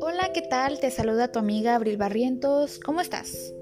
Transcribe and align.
Hola, 0.00 0.30
¿qué 0.32 0.42
tal? 0.48 0.78
Te 0.78 0.90
saluda 0.90 1.32
tu 1.32 1.38
amiga 1.40 1.74
Abril 1.74 1.96
Barrientos. 1.96 2.78
¿Cómo 2.78 3.00
estás? 3.00 3.52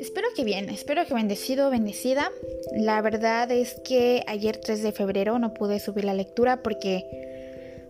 Espero 0.00 0.26
que 0.34 0.42
bien, 0.42 0.68
espero 0.70 1.04
que 1.06 1.14
bendecido, 1.14 1.70
bendecida. 1.70 2.32
La 2.74 3.00
verdad 3.00 3.50
es 3.52 3.76
que 3.84 4.24
ayer 4.26 4.56
3 4.56 4.82
de 4.82 4.92
febrero 4.92 5.38
no 5.38 5.54
pude 5.54 5.78
subir 5.78 6.04
la 6.04 6.14
lectura 6.14 6.62
porque 6.62 7.04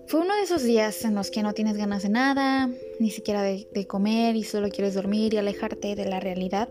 fue 0.06 0.20
uno 0.20 0.36
de 0.36 0.42
esos 0.42 0.62
días 0.62 1.04
en 1.04 1.14
los 1.14 1.30
que 1.30 1.42
no 1.42 1.54
tienes 1.54 1.78
ganas 1.78 2.02
de 2.02 2.10
nada, 2.10 2.68
ni 3.00 3.10
siquiera 3.10 3.42
de, 3.42 3.86
comer 3.86 4.36
y 4.36 4.44
solo 4.44 4.68
quieres 4.68 4.94
dormir 4.94 5.32
y 5.32 5.38
alejarte 5.38 5.96
de 5.96 6.04
la 6.04 6.20
realidad. 6.20 6.68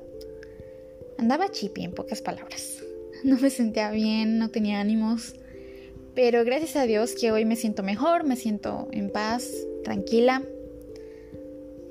Andaba 1.18 1.50
chipi 1.50 1.84
en 1.84 1.94
pocas 1.94 2.22
palabras. 2.22 2.84
No 3.24 3.38
me 3.38 3.52
sentía 3.52 3.92
bien, 3.92 4.40
no 4.40 4.50
tenía 4.50 4.80
ánimos. 4.80 5.36
Pero 6.14 6.44
gracias 6.44 6.76
a 6.76 6.86
Dios 6.86 7.14
que 7.14 7.32
hoy 7.32 7.46
me 7.46 7.56
siento 7.56 7.84
mejor, 7.84 8.26
me 8.26 8.36
siento 8.36 8.90
en 8.92 9.10
paz, 9.10 9.50
tranquila, 9.84 10.44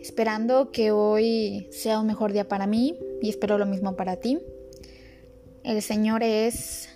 esperando 0.00 0.70
que 0.70 0.92
hoy 0.92 1.68
sea 1.70 2.00
un 2.00 2.06
mejor 2.06 2.32
día 2.32 2.46
para 2.46 2.66
mí 2.66 2.98
y 3.22 3.30
espero 3.30 3.56
lo 3.56 3.64
mismo 3.64 3.96
para 3.96 4.16
ti. 4.16 4.38
El 5.64 5.80
Señor 5.80 6.22
es, 6.22 6.88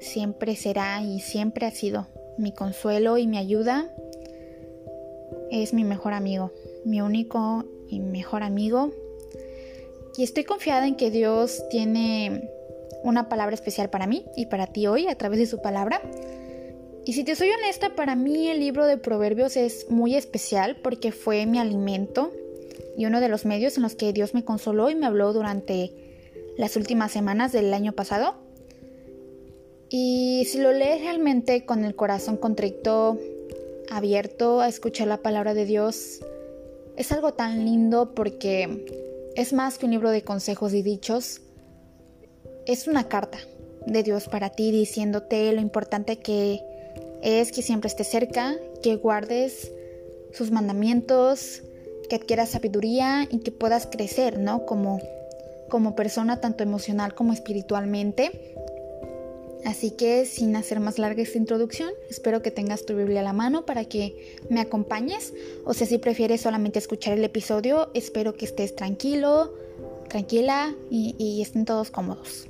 siempre 0.00 0.56
será 0.56 1.02
y 1.02 1.20
siempre 1.20 1.66
ha 1.66 1.70
sido 1.70 2.08
mi 2.36 2.52
consuelo 2.52 3.16
y 3.16 3.26
mi 3.26 3.38
ayuda. 3.38 3.88
Es 5.50 5.72
mi 5.72 5.84
mejor 5.84 6.12
amigo, 6.12 6.52
mi 6.84 7.00
único 7.00 7.64
y 7.88 8.00
mejor 8.00 8.42
amigo. 8.42 8.90
Y 10.16 10.24
estoy 10.24 10.44
confiada 10.44 10.86
en 10.86 10.96
que 10.96 11.10
Dios 11.10 11.62
tiene 11.70 12.50
una 13.02 13.28
palabra 13.28 13.54
especial 13.54 13.90
para 13.90 14.06
mí 14.06 14.24
y 14.36 14.46
para 14.46 14.66
ti 14.66 14.86
hoy 14.86 15.06
a 15.06 15.16
través 15.16 15.38
de 15.38 15.46
su 15.46 15.60
palabra. 15.60 16.00
Y 17.06 17.12
si 17.12 17.22
te 17.22 17.36
soy 17.36 17.50
honesta, 17.50 17.94
para 17.94 18.16
mí 18.16 18.48
el 18.48 18.58
libro 18.58 18.84
de 18.84 18.96
Proverbios 18.96 19.56
es 19.56 19.88
muy 19.88 20.16
especial 20.16 20.74
porque 20.82 21.12
fue 21.12 21.46
mi 21.46 21.60
alimento 21.60 22.32
y 22.98 23.06
uno 23.06 23.20
de 23.20 23.28
los 23.28 23.44
medios 23.44 23.76
en 23.76 23.84
los 23.84 23.94
que 23.94 24.12
Dios 24.12 24.34
me 24.34 24.44
consoló 24.44 24.90
y 24.90 24.96
me 24.96 25.06
habló 25.06 25.32
durante 25.32 25.92
las 26.58 26.74
últimas 26.74 27.12
semanas 27.12 27.52
del 27.52 27.72
año 27.72 27.92
pasado. 27.92 28.34
Y 29.88 30.48
si 30.50 30.58
lo 30.58 30.72
lees 30.72 31.00
realmente 31.00 31.64
con 31.64 31.84
el 31.84 31.94
corazón 31.94 32.38
contrito, 32.38 33.20
abierto 33.88 34.60
a 34.60 34.66
escuchar 34.66 35.06
la 35.06 35.18
palabra 35.18 35.54
de 35.54 35.64
Dios, 35.64 36.22
es 36.96 37.12
algo 37.12 37.34
tan 37.34 37.64
lindo 37.64 38.16
porque 38.16 39.30
es 39.36 39.52
más 39.52 39.78
que 39.78 39.86
un 39.86 39.92
libro 39.92 40.10
de 40.10 40.24
consejos 40.24 40.74
y 40.74 40.82
dichos, 40.82 41.40
es 42.66 42.88
una 42.88 43.06
carta 43.06 43.38
de 43.86 44.02
Dios 44.02 44.26
para 44.26 44.50
ti 44.50 44.72
diciéndote 44.72 45.52
lo 45.52 45.60
importante 45.60 46.18
que 46.18 46.60
es 47.22 47.52
que 47.52 47.62
siempre 47.62 47.88
estés 47.88 48.08
cerca, 48.08 48.56
que 48.82 48.96
guardes 48.96 49.72
sus 50.32 50.50
mandamientos, 50.50 51.62
que 52.08 52.16
adquieras 52.16 52.50
sabiduría 52.50 53.26
y 53.30 53.38
que 53.38 53.50
puedas 53.50 53.86
crecer, 53.86 54.38
¿no? 54.38 54.66
Como, 54.66 55.00
como 55.68 55.96
persona, 55.96 56.40
tanto 56.40 56.62
emocional 56.62 57.14
como 57.14 57.32
espiritualmente. 57.32 58.54
Así 59.64 59.90
que 59.90 60.26
sin 60.26 60.54
hacer 60.54 60.78
más 60.78 60.98
larga 60.98 61.22
esta 61.22 61.38
introducción, 61.38 61.90
espero 62.08 62.40
que 62.40 62.52
tengas 62.52 62.86
tu 62.86 62.94
Biblia 62.94 63.20
a 63.20 63.24
la 63.24 63.32
mano 63.32 63.66
para 63.66 63.84
que 63.84 64.36
me 64.48 64.60
acompañes. 64.60 65.32
O 65.64 65.74
sea, 65.74 65.88
si 65.88 65.98
prefieres 65.98 66.42
solamente 66.42 66.78
escuchar 66.78 67.14
el 67.14 67.24
episodio, 67.24 67.90
espero 67.92 68.34
que 68.34 68.44
estés 68.44 68.76
tranquilo, 68.76 69.52
tranquila 70.08 70.72
y, 70.88 71.16
y 71.18 71.42
estén 71.42 71.64
todos 71.64 71.90
cómodos. 71.90 72.46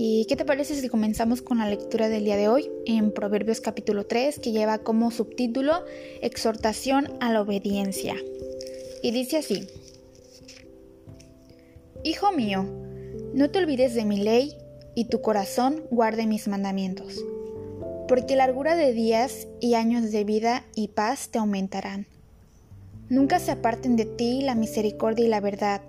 ¿Y 0.00 0.26
qué 0.26 0.36
te 0.36 0.44
parece 0.44 0.76
si 0.76 0.88
comenzamos 0.88 1.42
con 1.42 1.58
la 1.58 1.68
lectura 1.68 2.08
del 2.08 2.22
día 2.22 2.36
de 2.36 2.46
hoy 2.46 2.70
en 2.86 3.10
Proverbios 3.10 3.60
capítulo 3.60 4.06
3 4.06 4.38
que 4.38 4.52
lleva 4.52 4.78
como 4.78 5.10
subtítulo 5.10 5.72
Exhortación 6.22 7.08
a 7.18 7.32
la 7.32 7.42
obediencia? 7.42 8.14
Y 9.02 9.10
dice 9.10 9.38
así, 9.38 9.66
Hijo 12.04 12.30
mío, 12.30 12.64
no 13.34 13.50
te 13.50 13.58
olvides 13.58 13.94
de 13.94 14.04
mi 14.04 14.18
ley 14.18 14.56
y 14.94 15.06
tu 15.06 15.20
corazón 15.20 15.82
guarde 15.90 16.28
mis 16.28 16.46
mandamientos, 16.46 17.24
porque 18.06 18.36
largura 18.36 18.76
de 18.76 18.92
días 18.92 19.48
y 19.60 19.74
años 19.74 20.12
de 20.12 20.22
vida 20.22 20.64
y 20.76 20.86
paz 20.86 21.30
te 21.30 21.40
aumentarán. 21.40 22.06
Nunca 23.08 23.40
se 23.40 23.50
aparten 23.50 23.96
de 23.96 24.04
ti 24.04 24.42
la 24.42 24.54
misericordia 24.54 25.26
y 25.26 25.28
la 25.28 25.40
verdad, 25.40 25.82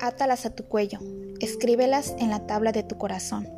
átalas 0.00 0.46
a 0.46 0.54
tu 0.54 0.64
cuello 0.64 1.00
escríbelas 1.42 2.14
en 2.18 2.30
la 2.30 2.46
tabla 2.46 2.72
de 2.72 2.82
tu 2.82 2.96
corazón. 2.96 3.48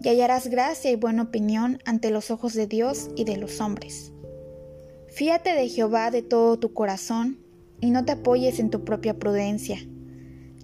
Y 0.00 0.08
hallarás 0.08 0.48
gracia 0.48 0.90
y 0.90 0.96
buena 0.96 1.22
opinión 1.22 1.78
ante 1.84 2.10
los 2.10 2.30
ojos 2.30 2.52
de 2.52 2.66
Dios 2.66 3.10
y 3.16 3.24
de 3.24 3.36
los 3.36 3.60
hombres. 3.60 4.12
Fíate 5.08 5.54
de 5.54 5.68
Jehová 5.68 6.10
de 6.10 6.22
todo 6.22 6.58
tu 6.58 6.74
corazón 6.74 7.38
y 7.80 7.90
no 7.90 8.04
te 8.04 8.12
apoyes 8.12 8.58
en 8.58 8.70
tu 8.70 8.84
propia 8.84 9.18
prudencia. 9.18 9.78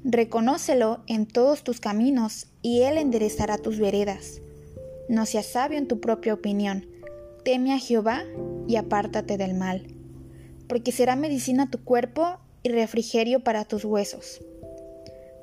Reconócelo 0.05 1.03
en 1.07 1.27
todos 1.27 1.63
tus 1.63 1.81
caminos 1.81 2.49
y 2.61 2.83
Él 2.83 2.99
enderezará 2.99 3.59
tus 3.59 3.79
veredas. 3.79 4.43
No 5.09 5.27
seas 5.27 5.47
sabio 5.47 5.79
en 5.79 5.89
tu 5.89 6.01
propia 6.01 6.35
opinión. 6.35 6.87
Teme 7.45 7.73
a 7.73 7.79
Jehová 7.79 8.25
y 8.67 8.77
apártate 8.77 9.37
del 9.37 9.55
mal, 9.55 9.87
porque 10.69 10.93
será 10.93 11.17
medicina 11.17 11.71
tu 11.71 11.83
cuerpo 11.83 12.39
y 12.63 12.69
refrigerio 12.69 13.41
para 13.41 13.65
tus 13.65 13.85
huesos. 13.85 14.41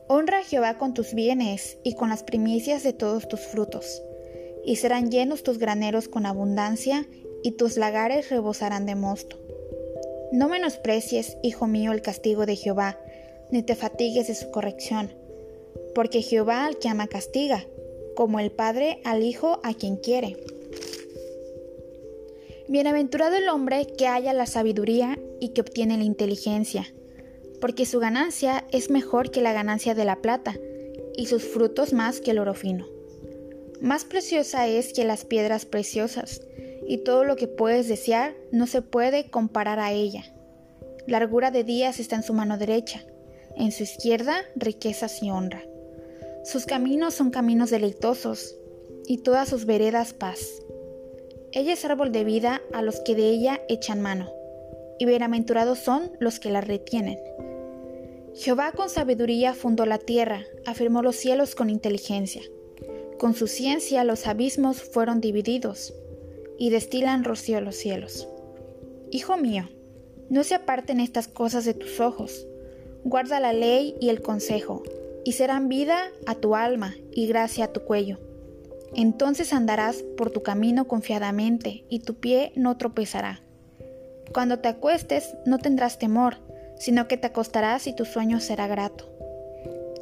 Honra 0.10 0.40
a 0.40 0.44
Jehová 0.44 0.78
con 0.78 0.94
tus 0.94 1.14
bienes 1.14 1.80
y 1.84 1.96
con 1.96 2.08
las 2.08 2.24
primicias 2.24 2.82
de 2.82 2.94
todos 2.94 3.28
tus 3.28 3.42
frutos, 3.42 4.02
y 4.64 4.78
serán 4.78 5.12
llenos 5.12 5.44
tus 5.44 5.58
graneros 5.58 6.08
con 6.08 6.26
abundancia, 6.26 7.06
y 7.44 7.52
tus 7.52 7.76
lagares 7.76 8.30
rebosarán 8.30 8.86
de 8.86 8.96
mosto. 8.96 9.38
No 10.32 10.48
menosprecies, 10.48 11.36
hijo 11.44 11.68
mío, 11.68 11.92
el 11.92 12.02
castigo 12.02 12.46
de 12.46 12.56
Jehová, 12.56 12.98
ni 13.52 13.64
te 13.64 13.76
fatigues 13.76 14.28
de 14.28 14.36
su 14.36 14.50
corrección, 14.50 15.12
porque 15.94 16.22
Jehová 16.22 16.66
al 16.66 16.78
que 16.78 16.88
ama 16.88 17.08
castiga, 17.08 17.66
como 18.16 18.40
el 18.40 18.52
Padre 18.52 19.02
al 19.04 19.24
Hijo 19.24 19.60
a 19.64 19.74
quien 19.74 19.98
quiere. 19.98 20.38
Bienaventurado 22.70 23.36
el 23.36 23.50
hombre 23.50 23.86
que 23.88 24.08
haya 24.08 24.32
la 24.32 24.46
sabiduría 24.46 25.20
y 25.42 25.50
que 25.50 25.62
obtiene 25.62 25.98
la 25.98 26.06
inteligencia 26.06 26.86
porque 27.60 27.86
su 27.86 28.00
ganancia 28.00 28.66
es 28.72 28.90
mejor 28.90 29.32
que 29.32 29.42
la 29.42 29.54
ganancia 29.54 29.96
de 29.96 30.06
la 30.06 30.22
plata, 30.22 30.56
y 31.16 31.26
sus 31.26 31.44
frutos 31.44 31.94
más 31.94 32.22
que 32.22 32.32
el 32.32 32.40
oro 32.40 32.54
fino. 32.54 32.86
Más 33.82 34.06
preciosa 34.06 34.68
es 34.68 34.94
que 34.94 35.06
las 35.06 35.26
piedras 35.26 35.66
preciosas, 35.66 36.42
y 36.88 37.00
todo 37.00 37.24
lo 37.24 37.36
que 37.36 37.48
puedes 37.48 37.88
desear 37.88 38.36
no 38.52 38.68
se 38.68 38.82
puede 38.82 39.30
comparar 39.30 39.80
a 39.80 39.92
ella. 39.92 40.24
Largura 41.08 41.52
de 41.52 41.64
días 41.64 42.00
está 42.00 42.16
en 42.16 42.24
su 42.24 42.34
mano 42.34 42.58
derecha, 42.58 43.04
en 43.56 43.72
su 43.72 43.84
izquierda 43.84 44.42
riquezas 44.56 45.22
y 45.24 45.32
honra. 45.32 45.64
Sus 46.44 46.66
caminos 46.66 47.14
son 47.14 47.30
caminos 47.30 47.70
deleitosos, 47.70 48.56
y 49.08 49.20
todas 49.20 49.50
sus 49.50 49.66
veredas 49.66 50.14
paz. 50.14 50.40
Ella 51.54 51.74
es 51.74 51.86
árbol 51.86 52.12
de 52.12 52.24
vida 52.24 52.62
a 52.74 52.82
los 52.82 53.00
que 53.00 53.16
de 53.16 53.30
ella 53.30 53.62
echan 53.70 54.02
mano, 54.02 54.32
y 55.00 55.06
bienaventurados 55.06 55.80
son 55.80 56.12
los 56.20 56.40
que 56.40 56.52
la 56.52 56.62
retienen. 56.62 57.20
Jehová 58.36 58.72
con 58.72 58.90
sabiduría 58.90 59.54
fundó 59.54 59.86
la 59.86 59.98
tierra, 59.98 60.44
afirmó 60.66 61.02
los 61.02 61.16
cielos 61.16 61.56
con 61.56 61.70
inteligencia. 61.70 62.42
Con 63.18 63.34
su 63.34 63.48
ciencia 63.48 64.04
los 64.04 64.28
abismos 64.28 64.84
fueron 64.84 65.22
divididos, 65.22 65.94
y 66.60 66.70
destilan 66.70 67.24
rocío 67.24 67.62
los 67.62 67.76
cielos. 67.76 68.28
Hijo 69.10 69.38
mío, 69.38 69.70
no 70.30 70.44
se 70.44 70.56
aparten 70.56 71.00
estas 71.00 71.28
cosas 71.28 71.66
de 71.66 71.74
tus 71.74 72.00
ojos. 72.00 72.48
Guarda 73.04 73.40
la 73.40 73.54
ley 73.54 73.96
y 74.00 74.10
el 74.10 74.22
consejo, 74.22 74.84
y 75.24 75.32
serán 75.32 75.68
vida 75.68 76.12
a 76.26 76.36
tu 76.36 76.56
alma 76.56 76.96
y 77.12 77.28
gracia 77.28 77.66
a 77.66 77.74
tu 77.74 77.82
cuello. 77.82 78.20
Entonces 78.94 79.52
andarás 79.52 80.04
por 80.16 80.30
tu 80.30 80.44
camino 80.44 80.88
confiadamente, 80.88 81.86
y 81.90 82.00
tu 82.00 82.16
pie 82.16 82.52
no 82.56 82.78
tropezará. 82.78 83.42
Cuando 84.34 84.60
te 84.60 84.68
acuestes 84.68 85.36
no 85.46 85.58
tendrás 85.58 85.98
temor, 86.00 86.38
sino 86.78 87.08
que 87.08 87.18
te 87.18 87.28
acostarás 87.28 87.88
y 87.88 87.94
tu 87.94 88.06
sueño 88.06 88.40
será 88.40 88.68
grato. 88.68 89.06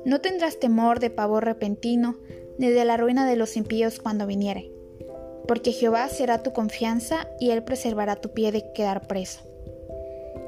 No 0.05 0.21
tendrás 0.21 0.59
temor 0.59 0.99
de 0.99 1.09
pavor 1.09 1.45
repentino, 1.45 2.17
ni 2.57 2.69
de 2.69 2.85
la 2.85 2.97
ruina 2.97 3.27
de 3.27 3.35
los 3.35 3.57
impíos 3.57 3.99
cuando 3.99 4.27
viniere, 4.27 4.71
porque 5.47 5.71
Jehová 5.71 6.07
será 6.09 6.43
tu 6.43 6.53
confianza 6.53 7.27
y 7.39 7.51
él 7.51 7.63
preservará 7.63 8.15
tu 8.15 8.29
pie 8.29 8.51
de 8.51 8.71
quedar 8.73 9.07
preso. 9.07 9.41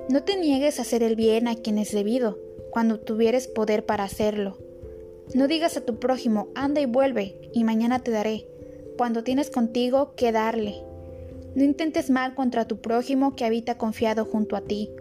No 0.09 0.23
te 0.23 0.37
niegues 0.37 0.79
a 0.79 0.83
hacer 0.83 1.03
el 1.03 1.15
bien 1.15 1.47
a 1.47 1.55
quien 1.55 1.77
es 1.77 1.91
debido, 1.91 2.37
cuando 2.71 2.99
tuvieres 2.99 3.47
poder 3.47 3.85
para 3.85 4.05
hacerlo. 4.05 4.57
No 5.33 5.47
digas 5.47 5.75
a 5.75 5.81
tu 5.81 5.99
prójimo, 5.99 6.47
anda 6.55 6.79
y 6.79 6.85
vuelve, 6.85 7.49
y 7.53 7.63
mañana 7.63 7.99
te 7.99 8.11
daré, 8.11 8.47
cuando 8.97 9.23
tienes 9.23 9.49
contigo 9.49 10.13
que 10.15 10.31
darle. 10.31 10.86
No 11.57 11.63
intentes 11.63 12.11
mal 12.11 12.35
contra 12.35 12.67
tu 12.67 12.81
prójimo 12.81 13.35
que 13.35 13.43
habita 13.43 13.79
confiado 13.79 14.25
junto 14.25 14.55
a 14.55 14.61
ti, 14.61 14.91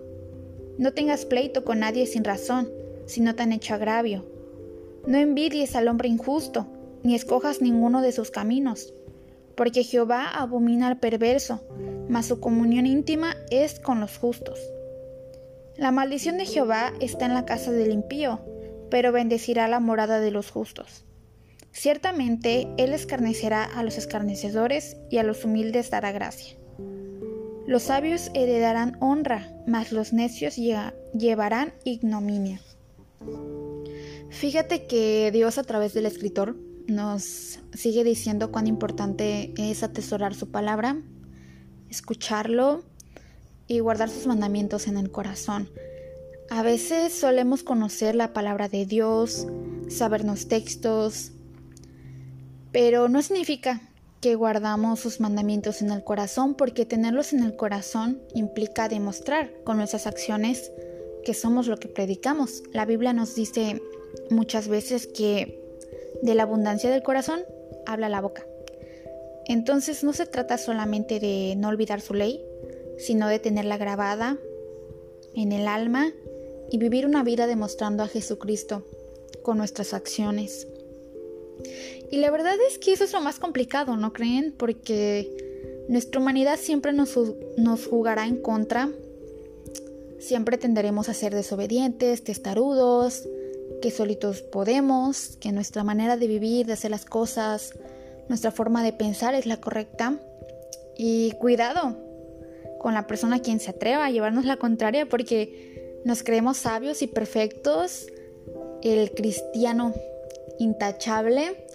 no 0.79 0.95
tengas 0.95 1.27
pleito 1.27 1.65
con 1.65 1.81
nadie 1.81 2.07
sin 2.07 2.25
razón, 2.25 2.71
si 3.05 3.21
no 3.21 3.35
te 3.35 3.43
han 3.43 3.53
hecho 3.53 3.75
agravio. 3.75 4.25
No 5.07 5.19
envidies 5.19 5.77
al 5.77 5.87
hombre 5.87 6.09
injusto, 6.09 6.67
ni 7.03 7.15
escojas 7.15 7.61
ninguno 7.61 8.01
de 8.01 8.11
sus 8.11 8.31
caminos, 8.31 8.95
porque 9.55 9.85
Jehová 9.85 10.31
abomina 10.31 10.89
al 10.89 10.99
perverso, 10.99 11.61
mas 12.09 12.25
su 12.25 12.41
comunión 12.41 12.87
íntima 12.87 13.37
es 13.51 13.79
con 13.79 14.01
los 14.01 14.17
justos. 14.17 14.59
La 15.77 15.91
maldición 15.91 16.39
de 16.39 16.47
Jehová 16.47 16.95
está 17.01 17.27
en 17.27 17.35
la 17.35 17.45
casa 17.45 17.71
del 17.71 17.93
impío, 17.93 18.41
pero 18.91 19.13
bendecirá 19.13 19.69
la 19.69 19.79
morada 19.79 20.21
de 20.21 20.31
los 20.31 20.51
justos. 20.51 21.05
Ciertamente 21.77 22.69
Él 22.79 22.95
escarnecerá 22.95 23.63
a 23.63 23.83
los 23.83 23.99
escarnecedores 23.99 24.97
y 25.11 25.19
a 25.19 25.23
los 25.23 25.45
humildes 25.45 25.91
dará 25.91 26.11
gracia. 26.11 26.57
Los 27.67 27.83
sabios 27.83 28.31
heredarán 28.33 28.97
honra, 29.01 29.53
mas 29.67 29.93
los 29.93 30.15
necios 30.15 30.57
llevarán 30.57 31.75
ignominia. 31.85 32.63
Fíjate 34.31 34.87
que 34.87 35.31
Dios 35.35 35.59
a 35.59 35.65
través 35.65 35.93
del 35.93 36.07
escritor 36.07 36.57
nos 36.87 37.59
sigue 37.75 38.05
diciendo 38.05 38.51
cuán 38.51 38.69
importante 38.69 39.53
es 39.59 39.83
atesorar 39.83 40.35
su 40.35 40.51
palabra, 40.51 40.97
escucharlo 41.91 42.85
y 43.67 43.81
guardar 43.81 44.09
sus 44.09 44.27
mandamientos 44.27 44.89
en 44.89 44.97
el 44.97 45.11
corazón. 45.11 45.69
A 46.49 46.63
veces 46.63 47.13
solemos 47.13 47.63
conocer 47.63 48.15
la 48.15 48.33
palabra 48.33 48.71
de 48.71 48.87
Dios, 48.87 49.47
sabernos 49.89 50.49
textos, 50.49 51.33
pero 52.77 53.09
no 53.09 53.23
significa 53.23 53.81
que 54.21 54.35
guardamos 54.35 55.01
sus 55.01 55.19
mandamientos 55.19 55.81
en 55.81 55.91
el 55.91 56.05
corazón 56.05 56.55
porque 56.55 56.85
tenerlos 56.85 57.33
en 57.33 57.43
el 57.43 57.57
corazón 57.57 58.21
implica 58.35 58.91
demostrar 58.91 59.51
con 59.65 59.79
nuestras 59.79 60.07
acciones 60.07 60.71
que 61.25 61.33
somos 61.33 61.69
lo 61.69 61.79
que 61.79 61.89
predicamos. 61.89 62.63
La 62.75 62.85
Biblia 62.85 63.15
nos 63.15 63.35
dice 63.35 63.81
muchas 64.29 64.69
veces 64.69 65.07
que 65.07 65.59
de 66.21 66.35
la 66.35 66.43
abundancia 66.43 66.91
del 66.91 67.03
corazón 67.03 67.41
habla 67.87 68.11
la 68.11 68.21
boca. 68.21 68.47
Entonces 69.47 70.05
no 70.05 70.13
se 70.13 70.27
trata 70.27 70.59
solamente 70.59 71.19
de 71.19 71.55
no 71.57 71.69
olvidar 71.69 72.03
su 72.03 72.13
ley, 72.13 72.45
sino 72.99 73.27
de 73.27 73.39
tenerla 73.39 73.79
grabada 73.79 74.37
en 75.35 75.53
el 75.53 75.67
alma 75.67 76.13
y 76.71 76.77
vivir 76.77 77.07
una 77.07 77.23
vida 77.23 77.47
demostrando 77.47 78.03
a 78.03 78.09
Jesucristo 78.09 78.87
con 79.43 79.57
nuestras 79.57 79.95
acciones. 79.95 80.69
Y 82.11 82.19
la 82.19 82.31
verdad 82.31 82.55
es 82.69 82.79
que 82.79 82.93
eso 82.93 83.05
es 83.05 83.13
lo 83.13 83.21
más 83.21 83.39
complicado, 83.39 83.97
¿no 83.97 84.13
creen? 84.13 84.55
Porque 84.57 85.85
nuestra 85.89 86.21
humanidad 86.21 86.59
siempre 86.59 86.93
nos, 86.93 87.19
nos 87.57 87.87
jugará 87.87 88.27
en 88.27 88.37
contra. 88.37 88.91
Siempre 90.19 90.59
tenderemos 90.59 91.09
a 91.09 91.15
ser 91.15 91.35
desobedientes, 91.35 92.25
testarudos, 92.25 93.29
que 93.83 93.91
solitos 93.91 94.43
podemos, 94.43 95.37
que 95.41 95.53
nuestra 95.53 95.85
manera 95.85 96.17
de 96.17 96.27
vivir, 96.27 96.67
de 96.67 96.73
hacer 96.73 96.91
las 96.91 97.05
cosas, 97.05 97.75
nuestra 98.29 98.51
forma 98.51 98.83
de 98.83 98.93
pensar 98.93 99.35
es 99.35 99.47
la 99.47 99.61
correcta. 99.61 100.19
Y 100.99 101.33
cuidado 101.33 101.97
con 102.79 102.95
la 102.95 103.07
persona 103.07 103.41
quien 103.41 103.61
se 103.61 103.71
atreva 103.71 104.07
a 104.07 104.11
llevarnos 104.11 104.45
la 104.45 104.57
contraria 104.57 105.07
porque 105.07 106.01
nos 106.05 106.23
creemos 106.23 106.57
sabios 106.57 107.03
y 107.03 107.07
perfectos, 107.07 108.07
el 108.83 109.11
cristiano 109.13 109.93
intachable. 110.59 111.67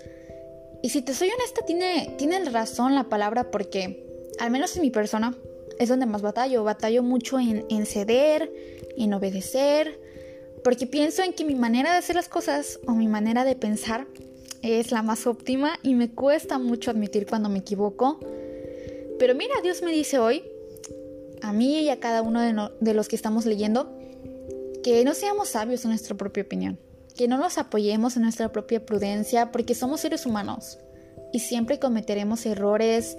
Y 0.81 0.89
si 0.89 1.01
te 1.01 1.13
soy 1.13 1.30
honesta, 1.30 1.62
tiene, 1.66 2.50
razón 2.50 2.95
la 2.95 3.06
palabra 3.06 3.51
porque, 3.51 4.06
al 4.39 4.51
menos 4.51 4.75
en 4.75 4.81
mi 4.81 4.92
persona, 4.92 5.36
es 5.80 5.89
donde 5.89 6.06
más 6.06 6.22
batallo. 6.22 6.63
Batallo 6.63 7.04
mucho 7.04 7.38
en, 7.39 7.86
ceder, 7.86 8.51
en 8.98 9.13
obedecer, 9.13 10.00
porque 10.63 10.88
pienso 10.88 11.24
en 11.24 11.33
que 11.33 11.45
mi 11.45 11.56
manera 11.56 11.92
de 11.92 11.98
hacer 11.98 12.16
las 12.16 12.30
cosas 12.30 12.80
o 12.88 12.94
mi 12.94 13.07
manera 13.07 13.45
de 13.45 13.56
pensar 13.56 14.07
es 14.62 14.92
la 14.92 15.01
más 15.01 15.25
óptima 15.25 15.80
y 15.81 15.95
me 15.95 16.12
cuesta 16.12 16.60
mucho 16.60 16.92
admitir 16.92 17.25
cuando 17.25 17.50
me 17.50 17.60
equivoco. 17.60 18.19
Pero 19.19 19.36
mira, 19.36 19.54
Dios 19.63 19.81
me 19.81 19.92
dice 19.92 20.19
hoy, 20.19 20.44
a 21.42 21.54
mí 21.54 21.80
y 21.80 21.89
a 21.89 22.00
cada 22.00 22.22
uno 22.22 22.72
de 22.80 22.94
los 22.94 23.07
que 23.07 23.16
estamos 23.16 23.45
leyendo, 23.45 23.92
que 24.84 25.04
no 25.06 25.13
seamos 25.13 25.50
sabios 25.50 25.84
en 25.86 25.92
nuestra 25.92 26.16
propia 26.16 26.44
opinión, 26.44 26.80
que 27.16 27.28
no 27.28 27.38
nos 27.38 27.58
apoyemos 27.58 28.16
en 28.16 28.24
nuestra 28.24 28.52
propia 28.52 28.86
prudencia, 28.86 29.52
porque 29.52 29.75
somos 29.75 30.02
seres 30.02 30.25
humanos 30.25 30.80
y 31.34 31.40
siempre 31.40 31.80
cometeremos 31.80 32.46
errores, 32.46 33.18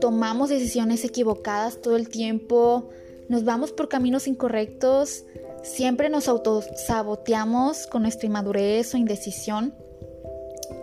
tomamos 0.00 0.48
decisiones 0.48 1.04
equivocadas 1.04 1.80
todo 1.80 1.96
el 1.96 2.08
tiempo, 2.08 2.90
nos 3.28 3.44
vamos 3.44 3.72
por 3.72 3.88
caminos 3.88 4.26
incorrectos 4.28 5.24
Siempre 5.66 6.08
nos 6.08 6.28
autosaboteamos 6.28 7.88
con 7.88 8.02
nuestra 8.02 8.26
inmadurez 8.26 8.94
o 8.94 8.98
indecisión. 8.98 9.74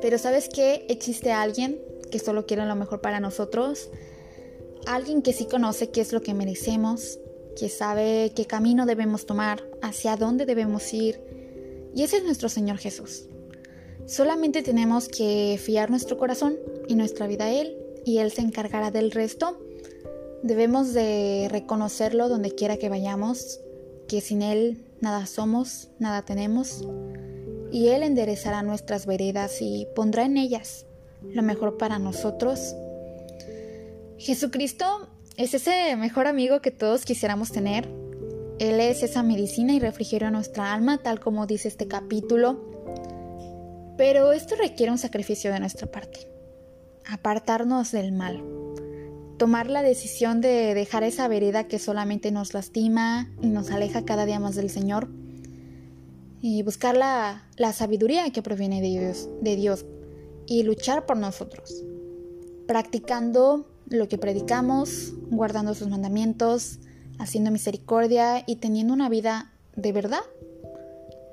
Pero 0.02 0.18
sabes 0.18 0.50
que 0.50 0.86
existe 0.90 1.32
alguien 1.32 1.80
que 2.12 2.20
solo 2.20 2.46
quiere 2.46 2.66
lo 2.66 2.76
mejor 2.76 3.00
para 3.00 3.22
nosotros. 3.22 3.90
Alguien 4.86 5.22
que 5.22 5.32
sí 5.32 5.46
conoce 5.46 5.90
qué 5.90 6.02
es 6.02 6.12
lo 6.12 6.22
que 6.22 6.34
merecemos, 6.34 7.18
que 7.58 7.70
sabe 7.70 8.34
qué 8.36 8.46
camino 8.46 8.86
debemos 8.86 9.26
tomar, 9.26 9.64
hacia 9.82 10.18
dónde 10.18 10.46
debemos 10.46 10.94
ir. 10.94 11.22
Y 11.96 12.04
ese 12.04 12.18
es 12.18 12.24
nuestro 12.24 12.50
Señor 12.50 12.78
Jesús. 12.78 13.26
Solamente 14.06 14.64
tenemos 14.64 15.08
que 15.08 15.60
fiar 15.64 15.90
nuestro 15.90 16.18
corazón 16.18 16.58
y 16.88 16.96
nuestra 16.96 17.28
vida 17.28 17.46
a 17.46 17.52
Él 17.52 17.78
y 18.06 18.18
Él 18.18 18.32
se 18.32 18.42
encargará 18.42 18.92
del 18.92 19.12
resto. 19.12 19.60
Debemos 20.42 20.94
de 20.94 21.48
reconocerlo 21.50 22.28
donde 22.28 22.52
quiera 22.52 22.78
que 22.78 22.90
vayamos, 22.90 23.62
que 24.08 24.20
sin 24.20 24.42
Él 24.42 24.84
nada 25.00 25.26
somos, 25.26 25.90
nada 26.00 26.24
tenemos, 26.24 26.86
y 27.72 27.88
Él 27.90 28.04
enderezará 28.04 28.62
nuestras 28.62 29.06
veredas 29.06 29.62
y 29.62 29.88
pondrá 29.96 30.26
en 30.26 30.38
ellas 30.38 30.86
lo 31.24 31.42
mejor 31.42 31.78
para 31.78 31.98
nosotros. 32.00 32.76
Jesucristo 34.18 35.08
es 35.38 35.54
ese 35.54 35.96
mejor 35.96 36.28
amigo 36.28 36.62
que 36.62 36.72
todos 36.72 37.06
quisiéramos 37.06 37.52
tener. 37.52 38.03
Él 38.60 38.80
es 38.80 39.04
esa 39.04 39.24
medicina 39.24 39.74
y 39.74 39.80
refrigerio 39.80 40.28
a 40.28 40.32
nuestra 40.32 40.74
alma, 40.74 40.98
tal 40.98 41.20
como 41.20 41.48
dice 41.48 41.68
este 41.68 41.88
capítulo. 41.88 42.60
Pero 43.98 44.32
esto 44.32 44.56
requiere 44.56 44.92
un 44.92 44.98
sacrificio 44.98 45.52
de 45.52 45.60
nuestra 45.60 45.88
parte. 45.88 46.28
Apartarnos 47.06 47.92
del 47.92 48.12
mal 48.12 48.44
tomar 49.38 49.70
la 49.70 49.82
decisión 49.82 50.42
de 50.42 50.74
dejar 50.74 51.04
esa 51.04 51.28
vereda 51.28 51.68
que 51.68 51.80
solamente 51.80 52.32
nos 52.32 52.54
lastima 52.54 53.30
y 53.42 53.48
nos 53.48 53.72
aleja 53.72 54.06
cada 54.06 54.26
día 54.26 54.40
más 54.40 54.56
del 54.56 54.70
Señor 54.70 55.10
y 56.42 56.62
buscar 56.64 56.96
la, 56.96 57.50
sabiduría 57.74 58.30
que 58.32 58.42
proviene 58.42 58.82
de 58.82 58.88
Dios, 58.88 59.30
de 59.42 59.56
Dios 59.56 59.86
y 60.46 60.64
luchar 60.64 61.06
por 61.06 61.18
nosotros, 61.18 61.84
practicando 62.68 63.68
lo 63.88 64.08
que 64.08 64.18
predicamos, 64.18 65.14
guardando 65.30 65.74
sus 65.74 65.90
mandamientos, 65.90 66.80
haciendo 67.20 67.52
misericordia 67.52 68.44
y 68.46 68.58
teniendo 68.58 68.94
una 68.94 69.10
vida 69.10 69.52
de 69.76 69.92
verdad. 69.92 70.22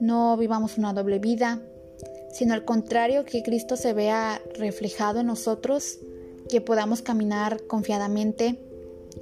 No 0.01 0.37
vivamos 0.37 0.79
una 0.79 0.93
doble 0.93 1.19
vida, 1.19 1.61
sino 2.33 2.55
al 2.55 2.65
contrario, 2.65 3.25
que 3.25 3.43
Cristo 3.43 3.77
se 3.77 3.93
vea 3.93 4.41
reflejado 4.55 5.21
en 5.21 5.27
nosotros 5.27 5.99
que 6.49 6.61
podamos 6.61 7.01
caminar 7.01 7.63
confiadamente, 7.67 8.59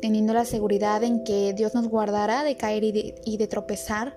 teniendo 0.00 0.33
la 0.33 0.45
seguridad 0.45 1.03
en 1.05 1.25
que 1.25 1.53
Dios 1.53 1.75
nos 1.75 1.88
guardará 1.88 2.43
de 2.43 2.57
caer 2.57 2.85
y 2.85 3.37
de, 3.37 3.47
tropezar. 3.47 4.17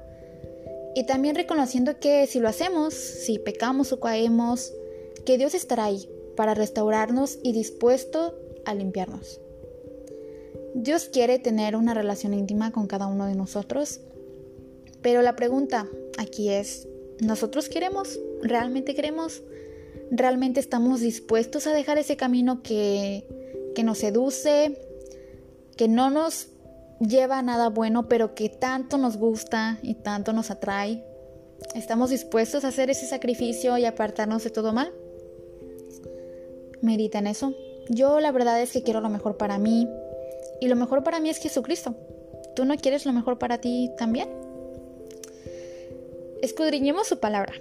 Y 0.95 1.05
también 1.05 1.35
reconociendo 1.35 1.99
que 1.99 2.27
si 2.27 2.39
lo 2.39 2.49
hacemos, 2.49 2.93
si 2.93 3.39
pecamos 3.39 3.91
o 3.91 3.99
caemos, 3.99 4.73
que 5.25 5.37
Dios 5.37 5.53
estará 5.53 5.85
ahí 5.85 6.09
para 6.35 6.53
restaurarnos 6.53 7.37
y 7.43 7.53
dispuesto 7.53 8.35
a 8.65 8.73
limpiarnos. 8.73 9.39
Dios 10.73 11.09
quiere 11.11 11.39
tener 11.39 11.75
una 11.75 11.93
relación 11.93 12.33
íntima 12.33 12.71
con 12.71 12.87
cada 12.87 13.07
uno 13.07 13.25
de 13.25 13.35
nosotros, 13.35 13.99
pero 15.01 15.21
la 15.21 15.35
pregunta 15.35 15.87
aquí 16.17 16.49
es, 16.49 16.87
¿nosotros 17.19 17.69
queremos? 17.69 18.19
¿Realmente 18.41 18.95
queremos? 18.95 19.41
realmente 20.11 20.59
estamos 20.59 20.99
dispuestos 20.99 21.65
a 21.65 21.73
dejar 21.73 21.97
ese 21.97 22.17
camino 22.17 22.61
que, 22.61 23.25
que 23.73 23.83
nos 23.83 23.99
seduce, 23.99 24.77
que 25.77 25.87
no 25.87 26.09
nos 26.09 26.49
lleva 26.99 27.39
a 27.39 27.41
nada 27.41 27.69
bueno, 27.69 28.07
pero 28.07 28.35
que 28.35 28.49
tanto 28.49 28.97
nos 28.97 29.17
gusta 29.17 29.79
y 29.81 29.95
tanto 29.95 30.33
nos 30.33 30.51
atrae. 30.51 31.03
¿Estamos 31.73 32.09
dispuestos 32.09 32.65
a 32.65 32.67
hacer 32.67 32.89
ese 32.89 33.07
sacrificio 33.07 33.77
y 33.77 33.85
apartarnos 33.85 34.43
de 34.43 34.49
todo 34.49 34.73
mal? 34.73 34.91
Medita 36.81 37.19
en 37.19 37.27
eso. 37.27 37.53
Yo 37.89 38.19
la 38.19 38.31
verdad 38.31 38.61
es 38.61 38.71
que 38.71 38.83
quiero 38.83 38.99
lo 38.99 39.09
mejor 39.09 39.37
para 39.37 39.57
mí 39.57 39.87
y 40.61 40.67
lo 40.67 40.77
mejor 40.77 41.03
para 41.03 41.19
mí 41.19 41.29
es 41.29 41.39
Jesucristo. 41.39 41.95
¿Tú 42.55 42.63
no 42.63 42.77
quieres 42.77 43.05
lo 43.05 43.11
mejor 43.11 43.37
para 43.39 43.59
ti 43.59 43.91
también? 43.97 44.29
Escudriñemos 46.41 47.07
su 47.07 47.19
palabra 47.19 47.53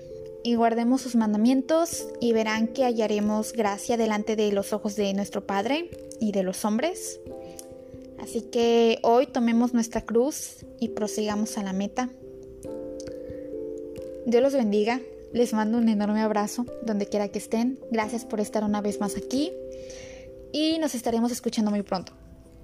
y 0.45 0.54
guardemos 0.54 1.00
sus 1.00 1.16
mandamientos 1.16 2.07
y 2.21 2.33
verán 2.33 2.69
que 2.69 2.85
hallaremos 2.85 3.52
gracia 3.54 3.97
delante 3.97 4.37
de 4.37 4.52
los 4.52 4.73
ojos 4.73 4.97
de 4.97 5.12
nuestro 5.14 5.47
Padre 5.47 5.90
y 6.21 6.33
de 6.33 6.42
los 6.42 6.64
hombres. 6.64 7.21
Así 8.19 8.42
que 8.42 8.99
hoy 9.02 9.26
tomemos 9.26 9.73
nuestra 9.73 10.02
cruz 10.02 10.66
y 10.78 10.90
prosigamos 10.90 11.57
a 11.57 11.62
la 11.62 11.73
meta. 11.73 12.11
Dios 14.26 14.42
los 14.42 14.52
bendiga. 14.52 15.00
Les 15.33 15.52
mando 15.52 15.78
un 15.78 15.88
enorme 15.88 16.21
abrazo 16.21 16.66
donde 16.83 17.07
quiera 17.07 17.28
que 17.28 17.38
estén. 17.38 17.78
Gracias 17.90 18.25
por 18.25 18.40
estar 18.40 18.64
una 18.64 18.80
vez 18.83 19.00
más 19.00 19.16
aquí. 19.16 19.52
y 20.52 20.78
nos 20.78 20.97
estaremos 20.97 21.30
escuchando 21.30 21.71
muy 21.71 21.83
pronto. 21.83 22.20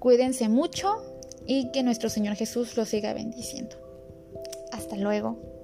Cuídense 0.07 0.49
mucho 0.49 1.03
y 1.49 1.73
que 1.73 1.83
nuestro 1.83 2.09
Señor 2.09 2.37
Jesús 2.37 2.77
los 2.77 2.91
siga 2.91 3.13
bendiciendo. 3.13 3.75
Hasta 4.71 4.95
luego. 4.95 5.56